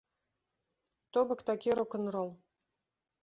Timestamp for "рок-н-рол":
1.79-2.31